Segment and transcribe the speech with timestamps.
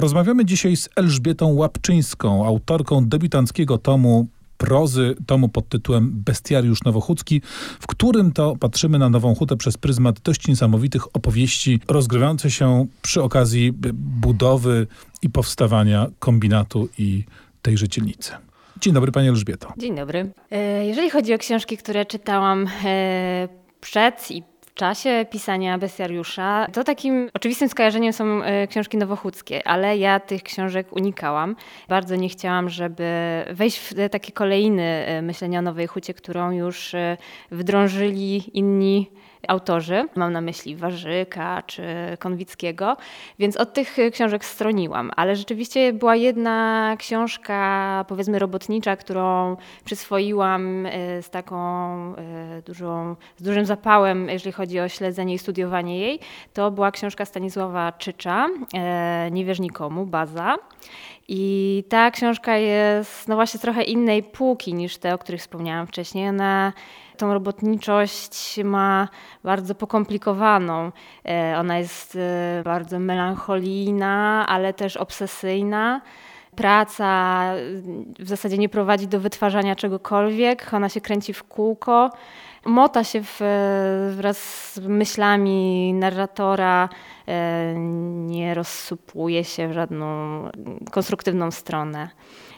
[0.00, 4.26] Rozmawiamy dzisiaj z Elżbietą Łapczyńską, autorką debiutanckiego tomu
[4.58, 7.42] prozy, tomu pod tytułem Bestiariusz Nowochódzki,
[7.80, 13.22] w którym to patrzymy na Nową Hutę przez pryzmat dość niesamowitych opowieści rozgrywające się przy
[13.22, 14.86] okazji budowy
[15.22, 17.24] i powstawania kombinatu i
[17.62, 18.32] tejże dzielnicy.
[18.80, 19.72] Dzień dobry Pani Elżbieto.
[19.78, 20.30] Dzień dobry.
[20.50, 23.48] E, jeżeli chodzi o książki, które czytałam e,
[23.80, 24.42] przed i
[24.78, 30.86] czasie pisania bestiariusza, to takim oczywistym skojarzeniem są e, książki nowochódzkie, ale ja tych książek
[30.96, 31.56] unikałam.
[31.88, 33.04] Bardzo nie chciałam, żeby
[33.50, 36.94] wejść w takie kolejny myślenia o Nowej Hucie, którą już
[37.50, 39.10] wdrążyli inni
[39.48, 41.82] autorzy, mam na myśli Warzyka czy
[42.18, 42.96] Konwickiego,
[43.38, 51.22] więc od tych książek stroniłam, ale rzeczywiście była jedna książka, powiedzmy robotnicza, którą przyswoiłam e,
[51.22, 51.56] z taką
[52.16, 56.20] e, dużą, z dużym zapałem, jeżeli chodzi o śledzenie i studiowanie jej.
[56.52, 60.56] To była książka Stanisława Czycza, e, Nie wierz nikomu, Baza.
[61.28, 66.28] I ta książka jest no właśnie trochę innej półki niż te, o których wspomniałam wcześniej.
[66.28, 66.72] Ona
[67.16, 69.08] tą robotniczość ma
[69.44, 70.92] bardzo pokomplikowaną.
[71.28, 76.00] E, ona jest e, bardzo melancholijna, ale też obsesyjna
[76.56, 77.44] praca
[78.18, 82.10] w zasadzie nie prowadzi do wytwarzania czegokolwiek, ona się kręci w kółko,
[82.66, 83.40] mota się w,
[84.16, 84.38] wraz
[84.74, 86.88] z myślami narratora,
[87.28, 87.74] e,
[88.26, 90.42] nie rozsupuje się w żadną
[90.90, 92.08] konstruktywną stronę.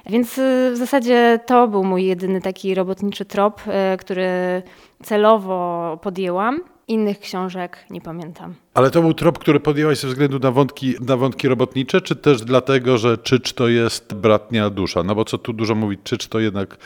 [0.06, 4.62] Więc y, w zasadzie to był mój jedyny taki robotniczy trop, y, który
[5.02, 6.60] celowo podjęłam.
[6.90, 8.54] Innych książek nie pamiętam.
[8.74, 12.42] Ale to był trop, który podjęłaś ze względu na wątki, na wątki robotnicze, czy też
[12.42, 15.02] dlatego, że Czycz to jest bratnia dusza?
[15.02, 16.76] No bo co tu dużo mówić, Czycz to jednak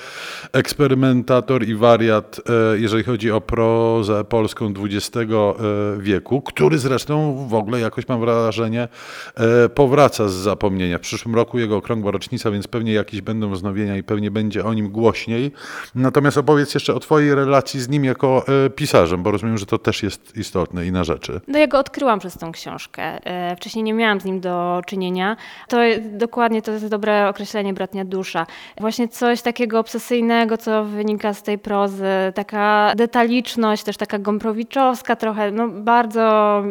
[0.52, 2.40] eksperymentator i wariat,
[2.74, 5.54] e, jeżeli chodzi o prozę polską XX e,
[5.98, 8.88] wieku, który zresztą w ogóle jakoś mam wrażenie
[9.34, 10.98] e, powraca z zapomnienia.
[10.98, 14.74] W przyszłym roku jego okrągła rocznica, więc pewnie jakieś będą wznowienia i pewnie będzie o
[14.74, 15.52] nim głośniej.
[15.94, 18.44] Natomiast opowiedz jeszcze o twojej relacji z nim jako
[18.76, 21.40] pisarzem, bo rozumiem, że to też jest istotne i na rzeczy.
[21.48, 23.02] No ja go odkryłam przez tą książkę.
[23.02, 25.36] E, wcześniej nie miałam z nim do czynienia.
[25.68, 28.46] To dokładnie to jest dobre określenie bratnia dusza.
[28.80, 32.04] Właśnie coś takiego obsesyjnego, co wynika z tej prozy,
[32.34, 36.62] taka detaliczność, też taka gomprowiczowska trochę, no bardzo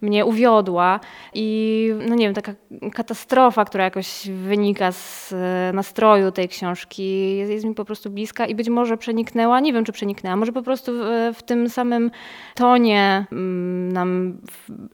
[0.00, 1.00] mnie uwiodła
[1.34, 2.52] i no nie wiem, taka
[2.94, 5.34] katastrofa, która jakoś wynika z
[5.74, 9.92] nastroju tej książki jest mi po prostu bliska i być może przeniknęła, nie wiem czy
[9.92, 12.10] przeniknęła, może po prostu w, w tym samym
[12.62, 14.38] tonie mm, nam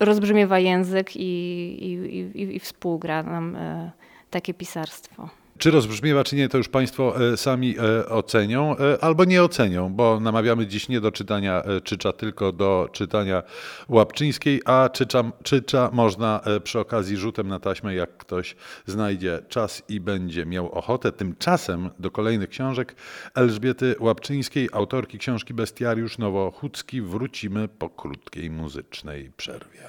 [0.00, 1.92] rozbrzmiewa język i, i,
[2.40, 3.90] i, i współgra nam e,
[4.30, 5.28] takie pisarstwo.
[5.58, 10.20] Czy rozbrzmiewa, czy nie, to już Państwo e, sami e, ocenią, albo nie ocenią, bo
[10.20, 13.42] namawiamy dziś nie do czytania Czycza, tylko do czytania
[13.88, 20.00] Łapczyńskiej, a Czycza, Czycza można przy okazji rzutem na taśmę, jak ktoś znajdzie czas i
[20.00, 21.12] będzie miał ochotę.
[21.12, 22.94] Tymczasem do kolejnych książek
[23.34, 29.80] Elżbiety Łapczyńskiej, autorki książki Bestiariusz Nowochódzki, wrócimy po krótkiej muzycznej przerwie.